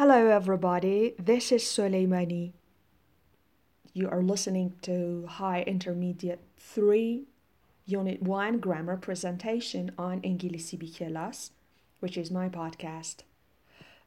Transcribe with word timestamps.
Hello, 0.00 0.28
everybody. 0.28 1.14
This 1.18 1.52
is 1.52 1.62
Soleimani. 1.62 2.52
You 3.92 4.08
are 4.08 4.22
listening 4.22 4.72
to 4.80 5.26
High 5.26 5.60
Intermediate 5.60 6.40
3, 6.56 7.24
Unit 7.84 8.22
1 8.22 8.60
Grammar 8.60 8.96
Presentation 8.96 9.90
on 9.98 10.22
İngilizce 10.22 10.80
bir 10.80 10.86
Kelas, 10.86 11.50
which 12.00 12.16
is 12.16 12.30
my 12.30 12.48
podcast. 12.48 13.24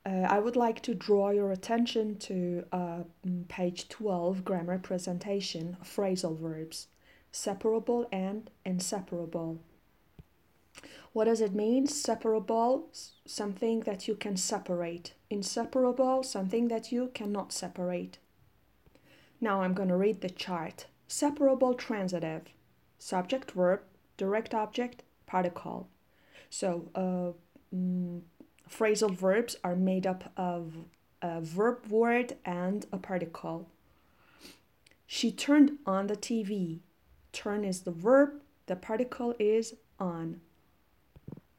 Uh, 0.04 0.26
I 0.28 0.40
would 0.40 0.56
like 0.56 0.82
to 0.82 0.96
draw 0.96 1.30
your 1.30 1.52
attention 1.52 2.16
to 2.16 2.66
uh, 2.72 3.04
mm, 3.24 3.48
page 3.48 3.88
12 3.88 4.44
Grammar 4.44 4.80
Presentation 4.80 5.78
Phrasal 5.84 6.36
Verbs 6.40 6.88
Separable 7.32 8.08
and 8.12 8.50
Inseparable. 8.66 9.60
What 11.12 11.26
does 11.26 11.42
it 11.42 11.54
mean? 11.54 11.86
Separable, 11.86 12.90
something 13.28 13.82
that 13.82 14.08
you 14.08 14.16
can 14.16 14.38
separate. 14.38 15.14
Inseparable, 15.34 16.22
something 16.22 16.68
that 16.68 16.92
you 16.92 17.10
cannot 17.12 17.52
separate. 17.52 18.20
Now 19.42 19.64
I'm 19.64 19.74
going 19.74 19.90
to 19.90 19.98
read 19.98 20.22
the 20.22 20.30
chart. 20.30 20.86
Separable 21.08 21.74
transitive, 21.74 22.44
subject, 23.00 23.50
verb, 23.50 23.82
direct 24.16 24.54
object, 24.54 25.02
particle. 25.26 25.90
So, 26.52 26.92
uh, 26.94 27.32
mm, 27.76 28.22
phrasal 28.70 29.10
verbs 29.10 29.56
are 29.64 29.76
made 29.76 30.06
up 30.06 30.32
of 30.38 30.76
a 31.24 31.42
verb 31.42 31.88
word 31.88 32.38
and 32.46 32.86
a 32.92 33.00
particle. 33.00 33.72
She 35.08 35.32
turned 35.32 35.80
on 35.88 36.06
the 36.06 36.16
TV. 36.16 36.82
Turn 37.32 37.64
is 37.66 37.82
the 37.82 37.92
verb, 37.92 38.40
the 38.68 38.76
particle 38.76 39.34
is 39.40 39.74
on. 40.00 40.42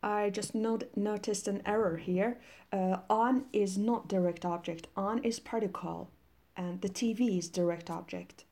I 0.05 0.29
just 0.29 0.55
not- 0.55 0.95
noticed 0.95 1.49
an 1.49 1.63
error 1.65 1.97
here. 1.97 2.39
Uh, 2.71 2.99
on 3.09 3.47
is 3.55 3.79
not 3.79 4.07
direct 4.07 4.45
object, 4.45 4.87
on 4.95 5.25
is 5.25 5.41
particle, 5.41 6.11
and 6.55 6.83
the 6.83 6.91
TV 6.91 7.39
is 7.39 7.49
direct 7.49 7.89
object. 7.89 8.45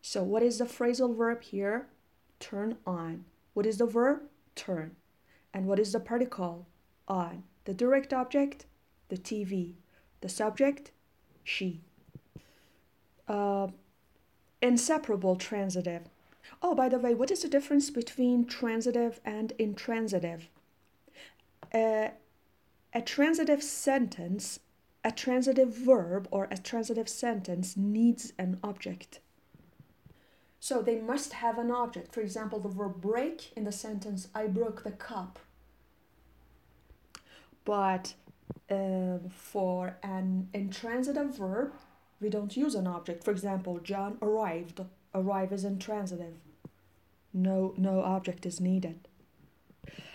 So, 0.00 0.22
what 0.22 0.44
is 0.44 0.58
the 0.58 0.64
phrasal 0.64 1.16
verb 1.16 1.42
here? 1.42 1.88
Turn 2.38 2.78
on. 2.86 3.24
What 3.52 3.66
is 3.66 3.78
the 3.78 3.86
verb? 3.86 4.22
Turn. 4.54 4.94
And 5.52 5.66
what 5.66 5.80
is 5.80 5.92
the 5.92 6.00
particle? 6.00 6.68
On. 7.08 7.42
The 7.64 7.74
direct 7.74 8.12
object? 8.12 8.66
The 9.08 9.18
TV. 9.18 9.74
The 10.20 10.28
subject? 10.28 10.92
She. 11.42 11.80
Uh, 13.26 13.68
inseparable 14.60 15.34
transitive. 15.34 16.02
Oh, 16.62 16.74
by 16.74 16.88
the 16.88 16.98
way, 16.98 17.14
what 17.14 17.30
is 17.30 17.42
the 17.42 17.48
difference 17.48 17.90
between 17.90 18.44
transitive 18.44 19.20
and 19.24 19.52
intransitive? 19.58 20.48
Uh, 21.72 22.08
a 22.92 23.00
transitive 23.02 23.62
sentence, 23.62 24.60
a 25.04 25.10
transitive 25.10 25.74
verb, 25.74 26.28
or 26.30 26.48
a 26.50 26.58
transitive 26.58 27.08
sentence 27.08 27.76
needs 27.76 28.32
an 28.38 28.58
object. 28.62 29.20
So 30.60 30.80
they 30.80 31.00
must 31.00 31.32
have 31.32 31.58
an 31.58 31.70
object. 31.70 32.14
For 32.14 32.20
example, 32.20 32.60
the 32.60 32.68
verb 32.68 33.00
break 33.00 33.52
in 33.56 33.64
the 33.64 33.72
sentence, 33.72 34.28
I 34.34 34.46
broke 34.46 34.84
the 34.84 34.92
cup. 34.92 35.38
But 37.64 38.14
uh, 38.70 39.18
for 39.30 39.96
an 40.02 40.48
intransitive 40.52 41.36
verb, 41.36 41.72
we 42.20 42.28
don't 42.28 42.56
use 42.56 42.74
an 42.74 42.86
object. 42.86 43.24
For 43.24 43.30
example, 43.30 43.80
John 43.80 44.18
arrived 44.22 44.82
arrive 45.14 45.52
is 45.52 45.64
intransitive. 45.64 46.34
No, 47.32 47.74
no 47.76 48.00
object 48.00 48.46
is 48.46 48.60
needed. 48.60 49.08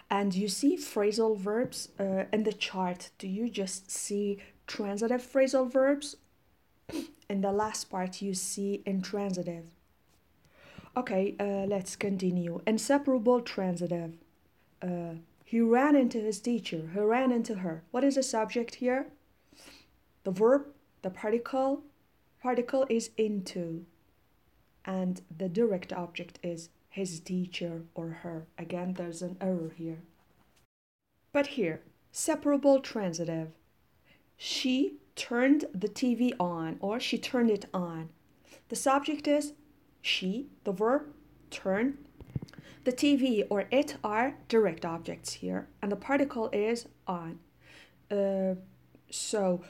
And 0.09 0.33
you 0.33 0.47
see 0.47 0.77
phrasal 0.77 1.37
verbs 1.37 1.89
uh, 1.99 2.25
in 2.31 2.43
the 2.43 2.53
chart. 2.53 3.09
Do 3.17 3.27
you 3.27 3.49
just 3.49 3.91
see 3.91 4.39
transitive 4.65 5.21
phrasal 5.21 5.69
verbs? 5.69 6.15
In 7.29 7.41
the 7.41 7.51
last 7.51 7.89
part, 7.89 8.21
you 8.21 8.33
see 8.33 8.81
intransitive. 8.85 9.65
Okay, 10.95 11.35
uh, 11.39 11.67
let's 11.67 11.97
continue. 11.97 12.61
Inseparable 12.65 13.41
transitive. 13.41 14.13
Uh, 14.81 15.15
he 15.43 15.59
ran 15.59 15.95
into 15.95 16.19
his 16.19 16.39
teacher. 16.39 16.89
He 16.93 16.99
ran 16.99 17.31
into 17.31 17.55
her. 17.55 17.83
What 17.91 18.05
is 18.05 18.15
the 18.15 18.23
subject 18.23 18.75
here? 18.75 19.07
The 20.23 20.31
verb, 20.31 20.67
the 21.01 21.09
particle. 21.09 21.83
Particle 22.41 22.85
is 22.89 23.09
into 23.17 23.85
and 24.87 25.21
the 25.37 25.49
direct 25.49 25.91
object 25.91 26.39
is 26.41 26.69
his 26.89 27.19
teacher 27.19 27.83
or 27.93 28.07
her. 28.23 28.47
Again, 28.57 28.93
there's 28.93 29.21
an 29.21 29.37
error 29.41 29.73
here. 29.75 29.99
But 31.33 31.47
here, 31.47 31.81
separable 32.11 32.79
transitive. 32.79 33.49
She 34.37 34.95
turned 35.15 35.65
the 35.73 35.89
TV 35.89 36.33
on 36.39 36.77
or 36.79 36.99
she 36.99 37.17
turned 37.17 37.51
it 37.51 37.65
on. 37.73 38.09
The 38.69 38.75
subject 38.75 39.27
is 39.27 39.53
she, 40.01 40.47
the 40.63 40.71
verb 40.71 41.03
turn. 41.51 41.97
The 42.85 42.93
TV 42.93 43.45
or 43.49 43.65
it 43.69 43.97
are 44.03 44.35
direct 44.47 44.85
objects 44.85 45.33
here, 45.33 45.67
and 45.81 45.91
the 45.91 45.97
particle 45.97 46.49
is 46.53 46.87
on. 47.05 47.39
Uh, 48.09 48.55
so, 49.11 49.61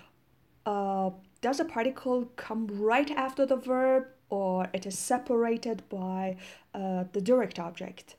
uh, 0.67 1.09
does 1.41 1.59
a 1.59 1.65
particle 1.65 2.25
come 2.35 2.67
right 2.67 3.09
after 3.09 3.45
the 3.45 3.55
verb 3.55 4.05
or 4.29 4.69
it 4.73 4.85
is 4.85 4.97
separated 4.97 5.83
by 5.89 6.37
uh, 6.73 7.05
the 7.13 7.21
direct 7.21 7.59
object. 7.59 8.15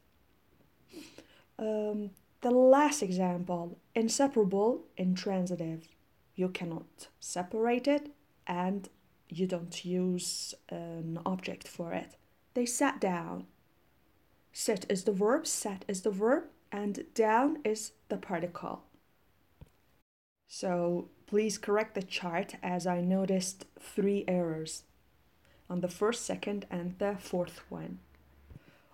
Um, 1.59 2.11
the 2.41 2.51
last 2.51 3.03
example, 3.03 3.79
inseparable, 3.95 4.85
intransitive. 4.97 5.89
You 6.35 6.49
cannot 6.49 7.09
separate 7.19 7.89
it 7.89 8.11
and 8.47 8.89
you 9.29 9.47
don't 9.47 9.85
use 9.85 10.55
an 10.69 11.19
object 11.27 11.67
for 11.67 11.93
it. 11.93 12.17
They 12.55 12.65
sat 12.65 13.01
down. 13.01 13.47
Sit 14.53 14.87
is 14.89 15.05
the 15.05 15.13
verb, 15.13 15.47
sat 15.47 15.85
is 15.89 16.03
the 16.03 16.11
verb, 16.11 16.45
and 16.73 17.05
down 17.15 17.59
is 17.65 17.93
the 18.09 18.17
particle. 18.17 18.83
So 20.47 21.09
please 21.27 21.59
correct 21.59 21.95
the 21.95 22.03
chart 22.03 22.55
as 22.63 22.87
I 22.87 23.01
noticed 23.01 23.67
three 23.79 24.25
errors 24.27 24.85
on 25.71 25.81
the 25.81 25.89
first, 25.89 26.25
second, 26.25 26.67
and 26.71 26.99
the 26.99 27.17
fourth 27.19 27.61
one. 27.69 27.99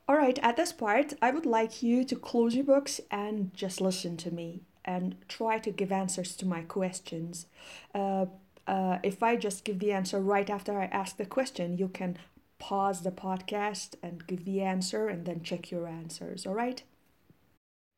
All 0.07 0.17
right, 0.17 0.39
at 0.43 0.57
this 0.57 0.73
part, 0.73 1.15
I 1.23 1.31
would 1.31 1.47
like 1.47 1.83
you 1.83 2.05
to 2.05 2.17
close 2.17 2.55
your 2.55 2.65
books 2.65 3.01
and 3.11 3.55
just 3.55 3.81
listen 3.81 4.17
to 4.19 4.31
me 4.31 4.61
and 4.85 5.17
try 5.29 5.59
to 5.59 5.71
give 5.71 5.91
answers 5.91 6.37
to 6.37 6.47
my 6.47 6.63
questions. 6.63 7.47
Uh, 7.95 8.27
uh, 8.67 8.99
if 9.03 9.23
I 9.23 9.37
just 9.37 9.65
give 9.65 9.79
the 9.79 9.93
answer 9.93 10.21
right 10.21 10.49
after 10.51 10.79
I 10.79 10.87
ask 10.87 11.17
the 11.17 11.25
question, 11.25 11.79
you 11.79 11.89
can 11.89 12.19
pause 12.59 13.03
the 13.03 13.11
podcast 13.11 13.95
and 14.03 14.27
give 14.27 14.45
the 14.45 14.61
answer 14.61 15.09
and 15.09 15.25
then 15.25 15.43
check 15.43 15.71
your 15.71 15.87
answers, 15.87 16.47
all 16.47 16.55
right? 16.55 16.83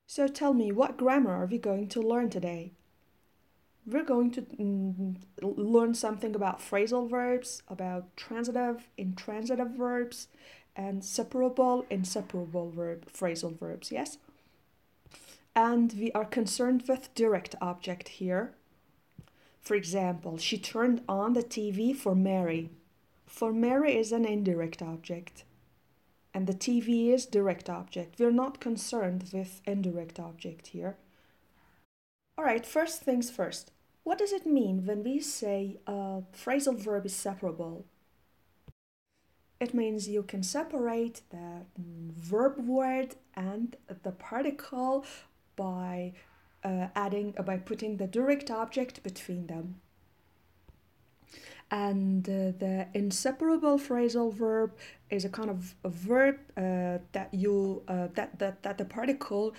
So 0.07 0.29
tell 0.29 0.55
me, 0.55 0.71
what 0.71 0.97
grammar 0.97 1.33
are 1.33 1.47
we 1.47 1.59
going 1.59 1.89
to 1.89 2.01
learn 2.01 2.31
today? 2.31 2.73
We're 3.87 4.05
going 4.05 4.33
to 4.33 4.43
mm, 4.43 5.17
learn 5.41 5.95
something 5.95 6.35
about 6.35 6.59
phrasal 6.59 7.09
verbs, 7.09 7.63
about 7.69 8.17
transitive, 8.17 8.89
intransitive 8.99 9.71
verbs, 9.71 10.27
and 10.75 11.05
separable, 11.05 11.87
inseparable 11.89 12.71
verb, 12.71 13.07
phrasal 13.13 13.57
verbs, 13.57 13.93
yes? 13.93 14.19
And 15.55 15.95
we 15.99 16.11
are 16.13 16.25
concerned 16.25 16.85
with 16.89 17.15
direct 17.15 17.55
object 17.61 18.09
here. 18.09 18.53
For 19.63 19.75
example, 19.75 20.37
she 20.37 20.59
turned 20.59 21.03
on 21.09 21.33
the 21.33 21.43
TV 21.43 21.95
for 21.97 22.15
Mary. 22.15 22.71
For 23.27 23.53
Mary 23.53 23.97
is 23.97 24.13
an 24.13 24.25
indirect 24.25 24.83
object. 24.83 25.45
And 26.35 26.47
the 26.47 26.53
TV 26.53 27.09
is 27.15 27.25
direct 27.25 27.71
object. 27.71 28.17
We're 28.19 28.31
not 28.31 28.61
concerned 28.61 29.31
with 29.33 29.63
indirect 29.65 30.21
object 30.21 30.69
here. 30.69 30.97
All 32.37 32.45
right, 32.45 32.67
first 32.67 33.01
things 33.01 33.31
first. 33.31 33.73
What 34.07 34.19
does 34.19 34.33
it 34.33 34.47
mean 34.47 34.87
when 34.87 35.03
we 35.03 35.19
say 35.19 35.79
a 35.85 36.23
phrasal 36.33 36.79
verb 36.79 37.07
is 37.07 37.13
separable? 37.13 37.87
It 39.59 39.75
means 39.75 40.09
you 40.09 40.23
can 40.23 40.45
separate 40.45 41.23
the 41.31 41.67
verb 41.77 42.57
word 42.57 43.17
and 43.35 43.77
the 44.05 44.13
particle 44.13 45.05
by 45.57 46.13
uh, 46.63 46.87
adding 46.95 47.35
uh, 47.37 47.43
by 47.43 47.57
putting 47.57 47.97
the 47.97 48.07
direct 48.07 48.49
object 48.49 49.03
between 49.03 49.49
them. 49.49 49.81
And 51.73 52.29
uh, 52.29 52.53
the 52.65 52.87
inseparable 52.95 53.77
phrasal 53.77 54.33
verb 54.33 54.71
is 55.11 55.25
a 55.25 55.29
kind 55.29 55.51
of 55.51 55.75
a 55.83 55.89
verb 55.89 56.37
uh, 56.57 56.99
that 57.11 57.31
you 57.33 57.83
uh, 57.89 58.07
that, 58.15 58.39
that 58.39 58.63
that 58.63 58.79
the 58.79 58.85
particle 58.85 59.53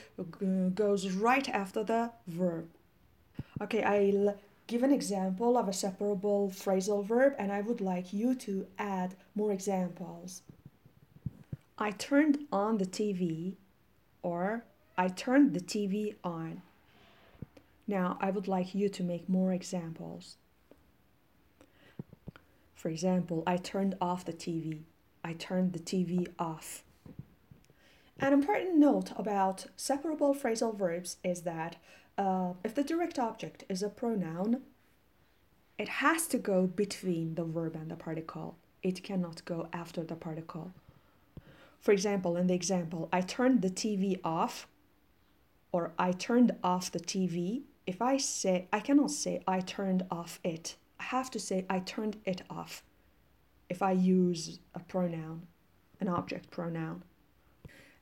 goes 0.74 1.12
right 1.12 1.50
after 1.50 1.84
the 1.84 2.12
verb. 2.28 2.70
Okay, 3.60 3.84
I'll 3.84 4.36
give 4.68 4.84
an 4.84 4.92
example 4.92 5.58
of 5.58 5.68
a 5.68 5.74
separable 5.74 6.50
phrasal 6.50 7.06
verb 7.06 7.34
and 7.40 7.52
I 7.52 7.62
would 7.62 7.82
like 7.82 8.14
you 8.14 8.36
to 8.36 8.68
add 8.78 9.16
more 9.34 9.52
examples. 9.52 10.42
I 11.78 11.92
turned 11.92 12.40
on 12.52 12.78
the 12.78 12.86
TV 12.86 13.56
or 14.22 14.66
I 14.98 15.08
turned 15.08 15.54
the 15.54 15.62
TV 15.62 16.16
on. 16.24 16.62
Now, 17.88 18.18
I 18.20 18.32
would 18.32 18.48
like 18.48 18.76
you 18.76 18.90
to 18.90 19.04
make 19.04 19.30
more 19.30 19.54
examples. 19.54 20.36
For 22.76 22.90
example, 22.90 23.44
I 23.48 23.58
turned 23.58 23.96
off 24.02 24.26
the 24.26 24.34
TV. 24.34 24.82
I 25.24 25.34
turned 25.34 25.74
the 25.74 25.80
TV 25.80 26.28
off. 26.38 26.84
An 28.20 28.34
important 28.34 28.76
note 28.76 29.12
about 29.16 29.68
separable 29.78 30.34
phrasal 30.34 30.76
verbs 30.76 31.18
is 31.24 31.42
that 31.44 31.78
uh, 32.18 32.54
if 32.64 32.74
the 32.74 32.84
direct 32.84 33.20
object 33.20 33.64
is 33.70 33.84
a 33.84 33.90
pronoun, 33.90 34.62
it 35.78 35.90
has 35.90 36.28
to 36.28 36.38
go 36.38 36.66
between 36.66 37.36
the 37.36 37.44
verb 37.44 37.76
and 37.76 37.92
the 37.92 37.96
particle. 37.96 38.58
It 38.82 39.04
cannot 39.04 39.46
go 39.46 39.68
after 39.72 40.04
the 40.04 40.16
particle. 40.16 40.72
For 41.80 41.92
example, 41.92 42.36
in 42.36 42.48
the 42.48 42.56
example, 42.56 43.08
I 43.14 43.22
turned 43.22 43.62
the 43.62 43.70
TV 43.70 44.20
off 44.24 44.68
or 45.72 45.92
I 46.00 46.12
turned 46.12 46.56
off 46.64 46.92
the 46.92 47.00
TV. 47.00 47.64
If 47.86 48.02
I 48.02 48.18
say, 48.18 48.68
I 48.74 48.80
cannot 48.80 49.12
say 49.12 49.42
I 49.48 49.60
turned 49.60 50.06
off 50.10 50.40
it. 50.44 50.76
I 51.00 51.04
have 51.04 51.30
to 51.32 51.40
say 51.40 51.66
I 51.70 51.80
turned 51.80 52.18
it 52.26 52.42
off 52.50 52.84
if 53.70 53.82
I 53.82 53.92
use 53.92 54.60
a 54.74 54.80
pronoun, 54.80 55.44
an 56.00 56.08
object 56.08 56.50
pronoun. 56.50 57.04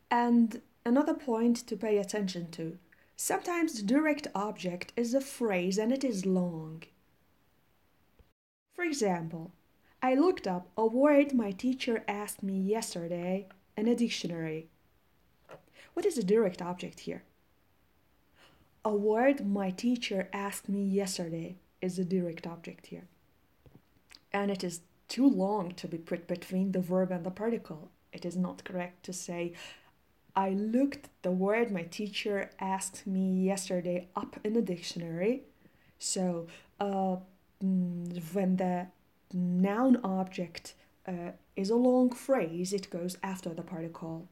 And 0.10 0.62
another 0.86 1.14
point 1.14 1.58
to 1.68 1.76
pay 1.76 1.98
attention 1.98 2.52
to 2.52 2.78
sometimes 3.16 3.74
the 3.74 3.84
direct 3.84 4.28
object 4.36 4.94
is 4.96 5.14
a 5.14 5.22
phrase 5.22 5.78
and 5.78 5.92
it 5.92 6.04
is 6.04 6.26
long. 6.26 6.84
For 8.74 8.84
example, 8.84 9.52
I 10.02 10.16
looked 10.16 10.48
up 10.48 10.68
a 10.78 10.86
word 10.86 11.34
my 11.34 11.52
teacher 11.52 12.04
asked 12.08 12.44
me 12.44 12.60
yesterday 12.60 13.48
in 13.78 13.88
a 13.88 13.96
dictionary. 13.96 14.68
What 15.94 16.06
is 16.06 16.18
a 16.18 16.24
direct 16.24 16.62
object 16.62 17.02
here? 17.02 17.24
A 18.84 18.94
word 18.94 19.48
my 19.48 19.72
teacher 19.72 20.30
asked 20.32 20.70
me 20.70 20.84
yesterday 20.84 21.56
is 21.82 21.98
a 21.98 22.06
direct 22.06 22.46
object 22.46 22.88
here. 22.88 23.08
And 24.32 24.52
it 24.52 24.64
is 24.64 24.82
too 25.08 25.28
long 25.28 25.72
to 25.72 25.88
be 25.88 25.98
put 25.98 26.28
between 26.28 26.72
the 26.72 26.82
verb 26.82 27.12
and 27.12 27.26
the 27.26 27.32
particle. 27.32 27.90
It 28.12 28.26
is 28.26 28.36
not 28.36 28.64
correct 28.64 29.04
to 29.06 29.14
say, 29.14 29.54
I 30.36 30.50
looked 30.50 31.10
the 31.22 31.32
word 31.32 31.72
my 31.72 31.84
teacher 31.84 32.50
asked 32.60 33.08
me 33.08 33.46
yesterday 33.46 34.10
up 34.16 34.38
in 34.44 34.54
the 34.54 34.62
dictionary. 34.62 35.44
So, 35.98 36.48
uh, 36.80 37.18
mm, 37.64 38.34
when 38.34 38.58
the 38.58 38.88
noun 39.34 39.98
object 40.04 40.74
uh, 41.08 41.32
is 41.56 41.70
a 41.70 41.76
long 41.76 42.12
phrase, 42.12 42.74
it 42.74 42.90
goes 42.90 43.18
after 43.24 43.54
the 43.54 43.62
particle. 43.62 44.28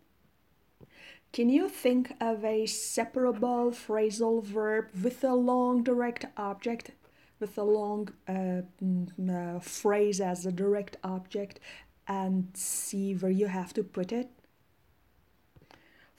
Can 1.32 1.50
you 1.50 1.70
think 1.70 2.14
of 2.20 2.44
a 2.44 2.66
separable 2.66 3.72
phrasal 3.72 4.44
verb 4.44 4.90
with 5.02 5.24
a 5.24 5.34
long 5.34 5.84
direct 5.84 6.26
object, 6.38 6.92
with 7.40 7.58
a 7.58 7.64
long 7.64 8.10
uh, 8.28 8.62
mm, 8.84 9.08
uh, 9.30 9.60
phrase 9.60 10.20
as 10.20 10.46
a 10.46 10.52
direct 10.52 10.98
object, 11.04 11.60
and 12.08 12.50
see 12.54 13.14
where 13.14 13.32
you 13.32 13.48
have 13.48 13.74
to 13.74 13.84
put 13.84 14.12
it? 14.12 14.30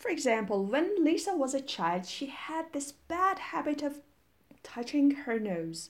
For 0.05 0.11
example, 0.11 0.67
when 0.67 1.03
Lisa 1.03 1.35
was 1.35 1.55
a 1.55 1.62
child, 1.62 2.05
she 2.05 2.27
had 2.27 2.71
this 2.75 2.93
bad 2.93 3.39
habit 3.39 3.83
of 3.83 4.03
touching 4.62 5.12
her 5.12 5.41
nose, 5.41 5.89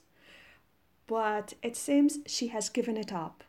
but 1.09 1.55
it 1.65 1.75
seems 1.75 2.21
she 2.25 2.47
has 2.47 2.69
given 2.69 2.97
it 2.97 3.13
up. 3.13 3.43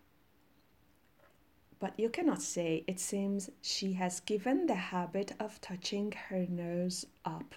But 1.77 1.93
you 1.99 2.09
cannot 2.09 2.41
say 2.41 2.83
it 2.87 2.99
seems 2.99 3.51
she 3.61 3.93
has 3.93 4.21
given 4.21 4.65
the 4.65 4.73
habit 4.73 5.33
of 5.39 5.61
touching 5.61 6.11
her 6.29 6.47
nose 6.49 7.05
up 7.23 7.53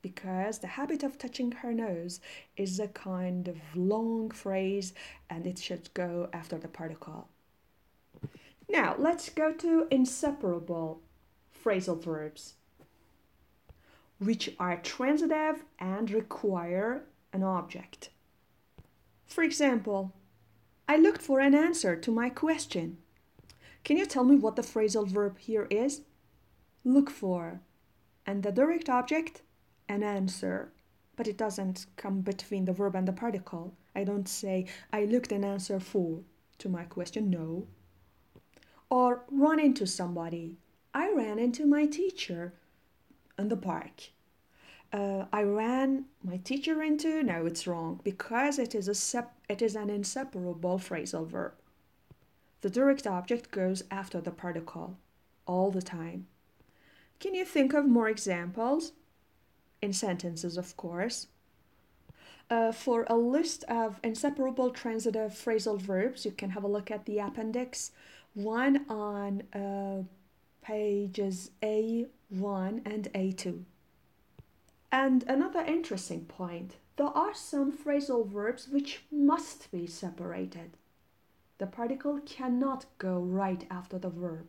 because 0.00 0.60
the 0.60 0.68
habit 0.68 1.02
of 1.02 1.18
touching 1.18 1.50
her 1.50 1.74
nose 1.74 2.20
is 2.56 2.78
a 2.78 2.86
kind 2.86 3.48
of 3.48 3.56
long 3.74 4.30
phrase 4.30 4.94
and 5.28 5.48
it 5.48 5.58
should 5.58 5.92
go 5.94 6.28
after 6.32 6.56
the 6.58 6.68
particle. 6.68 7.26
Now, 8.68 8.94
let's 8.96 9.30
go 9.30 9.52
to 9.52 9.88
inseparable 9.90 11.00
phrasal 11.66 12.00
verbs, 12.00 12.54
which 14.18 14.50
are 14.58 14.76
transitive 14.76 15.64
and 15.80 16.10
require 16.12 17.02
an 17.32 17.42
object. 17.42 18.10
For 19.26 19.42
example, 19.42 20.12
I 20.88 20.96
looked 20.96 21.20
for 21.20 21.40
an 21.40 21.54
answer 21.54 21.96
to 21.96 22.12
my 22.12 22.30
question. 22.30 22.98
Can 23.82 23.96
you 23.96 24.06
tell 24.06 24.22
me 24.22 24.36
what 24.36 24.54
the 24.54 24.62
phrasal 24.62 25.08
verb 25.08 25.38
here 25.38 25.66
is? 25.68 26.02
Look 26.84 27.10
for. 27.10 27.60
And 28.24 28.44
the 28.44 28.52
direct 28.52 28.88
object? 28.88 29.42
An 29.88 30.04
answer. 30.04 30.72
But 31.16 31.26
it 31.26 31.36
doesn't 31.36 31.86
come 31.96 32.20
between 32.20 32.64
the 32.64 32.72
verb 32.72 32.94
and 32.94 33.08
the 33.08 33.12
particle. 33.12 33.74
I 33.94 34.04
don't 34.04 34.28
say, 34.28 34.66
I 34.92 35.04
looked 35.04 35.32
an 35.32 35.44
answer 35.44 35.80
for 35.80 36.20
to 36.58 36.68
my 36.68 36.84
question. 36.84 37.28
No. 37.28 37.66
Or 38.88 39.24
run 39.30 39.58
into 39.58 39.86
somebody. 39.86 40.58
I 40.96 41.12
ran 41.12 41.38
into 41.38 41.66
my 41.66 41.84
teacher 41.84 42.54
in 43.38 43.50
the 43.50 43.56
park. 43.58 44.12
Uh, 44.90 45.26
I 45.30 45.42
ran 45.42 46.06
my 46.24 46.38
teacher 46.38 46.82
into. 46.82 47.22
No, 47.22 47.44
it's 47.44 47.66
wrong 47.66 48.00
because 48.02 48.58
it 48.58 48.74
is 48.74 48.88
a 48.88 48.94
sep- 48.94 49.36
it 49.46 49.60
is 49.60 49.76
an 49.76 49.90
inseparable 49.90 50.78
phrasal 50.78 51.26
verb. 51.26 51.52
The 52.62 52.70
direct 52.70 53.06
object 53.06 53.50
goes 53.50 53.82
after 53.90 54.22
the 54.22 54.30
particle 54.30 54.96
all 55.44 55.70
the 55.70 55.82
time. 55.82 56.28
Can 57.20 57.34
you 57.34 57.44
think 57.44 57.74
of 57.74 57.84
more 57.84 58.08
examples? 58.08 58.92
In 59.82 59.92
sentences, 59.92 60.56
of 60.56 60.78
course. 60.78 61.26
Uh, 62.48 62.72
for 62.72 63.04
a 63.08 63.16
list 63.16 63.64
of 63.64 64.00
inseparable 64.02 64.70
transitive 64.70 65.32
phrasal 65.32 65.78
verbs, 65.78 66.24
you 66.24 66.30
can 66.30 66.50
have 66.50 66.64
a 66.64 66.74
look 66.76 66.90
at 66.90 67.04
the 67.04 67.18
appendix, 67.18 67.92
one 68.32 68.86
on 68.88 69.42
uh, 69.52 70.04
pages 70.66 71.52
A1 71.62 72.08
and 72.84 73.08
A2. 73.14 73.62
And 74.90 75.22
another 75.28 75.60
interesting 75.60 76.24
point 76.24 76.76
there 76.96 77.06
are 77.06 77.34
some 77.34 77.70
phrasal 77.70 78.26
verbs 78.26 78.68
which 78.68 79.02
must 79.12 79.70
be 79.70 79.86
separated 79.86 80.70
the 81.58 81.66
particle 81.66 82.20
cannot 82.26 82.84
go 82.98 83.18
right 83.18 83.64
after 83.70 83.98
the 83.98 84.10
verb. 84.10 84.46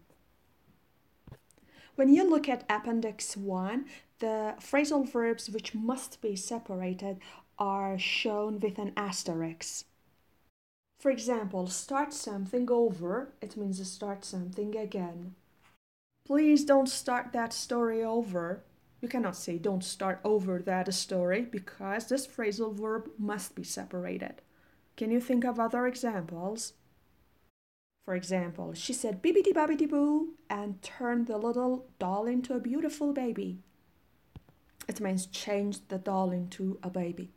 When 1.95 2.13
you 2.13 2.29
look 2.29 2.49
at 2.49 2.65
Appendix 2.69 3.37
1, 3.37 3.85
the 4.19 4.55
phrasal 4.59 5.09
verbs 5.09 5.49
which 5.49 5.73
must 5.73 6.21
be 6.21 6.35
separated 6.35 7.19
are 7.57 7.97
shown 7.97 8.59
with 8.59 8.77
an 8.77 8.91
asterisk. 8.97 9.85
For 10.99 11.11
example, 11.11 11.67
start 11.67 12.13
something 12.13 12.69
over, 12.69 13.29
it 13.41 13.55
means 13.55 13.89
start 13.89 14.25
something 14.25 14.75
again. 14.75 15.35
Please 16.27 16.65
don't 16.65 16.89
start 16.89 17.31
that 17.31 17.53
story 17.53 18.03
over. 18.03 18.61
You 18.99 19.07
cannot 19.07 19.37
say 19.37 19.57
don't 19.57 19.81
start 19.81 20.19
over 20.25 20.59
that 20.59 20.93
story 20.93 21.43
because 21.43 22.07
this 22.07 22.27
phrasal 22.27 22.73
verb 22.75 23.09
must 23.17 23.55
be 23.55 23.63
separated. 23.63 24.41
Can 24.97 25.09
you 25.09 25.21
think 25.21 25.45
of 25.45 25.57
other 25.57 25.87
examples? 25.87 26.73
For 28.03 28.13
example, 28.13 28.73
she 28.73 28.91
said 28.91 29.23
bibbidi 29.23 29.53
babbidi 29.53 29.89
boo 29.89 30.33
and 30.49 30.81
turned 30.81 31.27
the 31.27 31.37
little 31.37 31.85
doll 31.97 32.25
into 32.25 32.55
a 32.55 32.59
beautiful 32.59 33.13
baby. 33.13 33.59
It 34.85 34.99
means 34.99 35.27
change 35.27 35.87
the 35.87 35.97
doll 35.97 36.31
into 36.31 36.77
a 36.83 36.89
baby. 36.89 37.31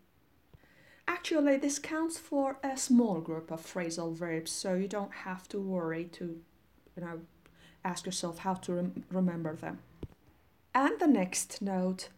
Actually, 1.07 1.59
this 1.59 1.79
counts 1.79 2.19
for 2.19 2.59
a 2.65 2.77
small 2.77 3.21
group 3.21 3.53
of 3.53 3.65
phrasal 3.65 4.17
verbs, 4.17 4.51
so 4.51 4.75
you 4.75 4.89
don't 4.89 5.15
have 5.15 5.47
to 5.51 5.61
worry 5.61 6.07
to, 6.07 6.41
you 6.97 7.05
know, 7.05 7.21
ask 7.85 8.07
yourself 8.07 8.39
how 8.39 8.55
to 8.55 8.73
rem- 8.73 9.05
remember 9.11 9.55
them. 9.55 9.79
And 10.75 10.99
the 11.01 11.07
next 11.07 11.61
note 11.63 12.09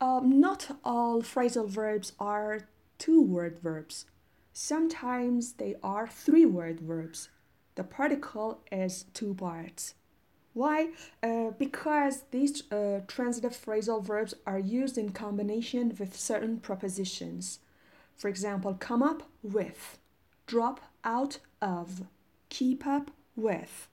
um, 0.00 0.40
not 0.40 0.78
all 0.82 1.20
phrasal 1.22 1.68
verbs 1.68 2.12
are 2.18 2.68
two 2.98 3.22
word 3.22 3.58
verbs. 3.58 4.06
Sometimes 4.52 5.54
they 5.54 5.76
are 5.82 6.06
three 6.08 6.46
word 6.46 6.80
verbs 6.80 7.28
the 7.80 7.84
particle 7.84 8.60
is 8.70 9.06
two 9.14 9.32
parts. 9.32 9.94
Why? 10.52 10.88
Uh, 11.22 11.52
because 11.58 12.24
these 12.30 12.70
uh, 12.70 13.00
transitive 13.06 13.52
phrasal 13.52 14.04
verbs 14.04 14.34
are 14.46 14.58
used 14.58 14.98
in 14.98 15.12
combination 15.12 15.96
with 15.98 16.14
certain 16.14 16.58
prepositions. 16.58 17.60
For 18.16 18.28
example, 18.28 18.74
come 18.74 19.02
up 19.02 19.22
with, 19.42 19.98
drop 20.46 20.80
out 21.04 21.38
of, 21.62 22.02
keep 22.50 22.86
up 22.86 23.10
with, 23.34 23.88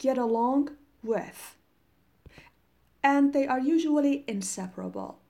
get 0.00 0.18
along 0.18 0.70
with. 1.04 1.56
And 3.04 3.32
they 3.32 3.46
are 3.46 3.60
usually 3.60 4.24
inseparable. 4.26 5.20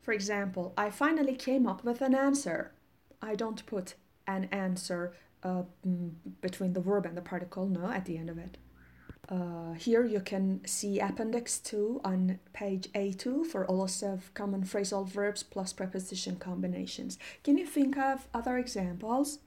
For 0.00 0.12
example, 0.12 0.72
I 0.76 0.88
finally 0.90 1.36
came 1.36 1.66
up 1.66 1.84
with 1.84 2.00
an 2.00 2.14
answer. 2.14 2.72
I 3.20 3.34
don't 3.34 3.64
put 3.66 3.94
an 4.26 4.48
answer 4.50 5.12
uh, 5.42 5.64
mm, 5.86 6.12
between 6.40 6.72
the 6.72 6.80
verb 6.80 7.04
and 7.04 7.16
the 7.16 7.22
particle, 7.22 7.66
no, 7.66 7.90
at 7.90 8.06
the 8.06 8.16
end 8.16 8.30
of 8.30 8.38
it. 8.38 8.56
Uh, 9.28 9.72
here 9.74 10.04
you 10.04 10.20
can 10.20 10.60
see 10.66 10.98
Appendix 10.98 11.58
2 11.58 12.00
on 12.04 12.40
page 12.52 12.88
A2 12.92 13.46
for 13.46 13.62
a 13.64 13.72
list 13.72 14.02
of 14.02 14.34
common 14.34 14.62
phrasal 14.62 15.08
verbs 15.08 15.42
plus 15.44 15.72
preposition 15.72 16.36
combinations. 16.36 17.18
Can 17.44 17.56
you 17.56 17.66
think 17.66 17.96
of 17.96 18.26
other 18.34 18.58
examples? 18.58 19.38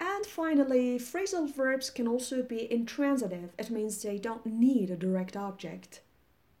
And 0.00 0.24
finally, 0.26 0.98
phrasal 0.98 1.52
verbs 1.52 1.90
can 1.90 2.06
also 2.06 2.42
be 2.42 2.70
intransitive. 2.72 3.52
It 3.58 3.70
means 3.70 4.02
they 4.02 4.18
don't 4.18 4.46
need 4.46 4.90
a 4.90 4.96
direct 4.96 5.36
object. 5.36 6.00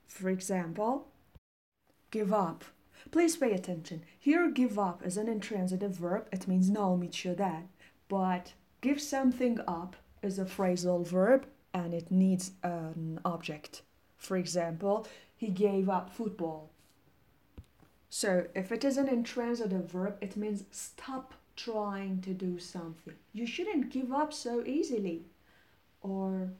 For 0.06 0.28
example, 0.28 1.08
give 2.10 2.32
up. 2.32 2.64
Please 3.10 3.36
pay 3.36 3.52
attention. 3.52 4.02
Here, 4.18 4.50
give 4.50 4.78
up 4.78 5.06
is 5.06 5.16
an 5.16 5.28
intransitive 5.28 5.96
verb. 5.96 6.26
It 6.32 6.48
means 6.48 6.68
no, 6.68 6.96
meet 6.96 7.24
you 7.24 7.34
that. 7.36 7.66
But 8.08 8.52
give 8.80 9.00
something 9.00 9.60
up 9.68 9.96
is 10.22 10.38
a 10.38 10.44
phrasal 10.44 11.06
verb 11.06 11.46
and 11.72 11.94
it 11.94 12.10
needs 12.10 12.52
an 12.62 13.20
object. 13.24 13.82
For 14.16 14.36
example, 14.36 15.06
he 15.36 15.48
gave 15.48 15.88
up 15.88 16.10
football. 16.10 16.70
So 18.10 18.46
if 18.54 18.72
it 18.72 18.84
is 18.84 18.96
an 18.96 19.08
intransitive 19.08 19.90
verb, 19.90 20.16
it 20.20 20.36
means 20.36 20.64
stop 20.70 21.34
trying 21.58 22.20
to 22.22 22.32
do 22.32 22.58
something. 22.58 23.14
You 23.32 23.46
shouldn't 23.46 23.90
give 23.90 24.12
up 24.12 24.32
so 24.32 24.64
easily. 24.64 25.24
Or 26.00 26.50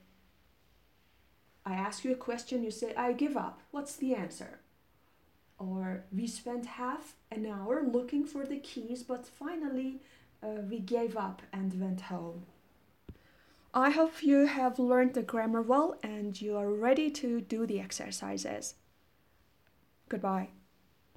I 1.64 1.74
ask 1.74 2.04
you 2.04 2.12
a 2.12 2.16
question, 2.16 2.64
you 2.64 2.70
say, 2.70 2.94
I 2.94 3.12
give 3.12 3.36
up. 3.36 3.60
What's 3.70 3.96
the 3.96 4.14
answer? 4.14 4.58
Or 5.58 6.04
we 6.12 6.26
spent 6.26 6.66
half 6.66 7.14
an 7.30 7.46
hour 7.46 7.82
looking 7.82 8.24
for 8.24 8.44
the 8.44 8.58
keys, 8.58 9.02
but 9.02 9.26
finally 9.26 10.00
uh, 10.42 10.62
we 10.68 10.80
gave 10.80 11.16
up 11.16 11.42
and 11.52 11.80
went 11.80 12.02
home. 12.02 12.46
I 13.74 13.90
hope 13.90 14.22
you 14.22 14.46
have 14.46 14.78
learned 14.78 15.14
the 15.14 15.22
grammar 15.22 15.62
well 15.62 15.96
and 16.02 16.40
you 16.40 16.56
are 16.56 16.70
ready 16.70 17.10
to 17.10 17.40
do 17.40 17.66
the 17.66 17.80
exercises. 17.80 18.74
Goodbye. 20.08 20.48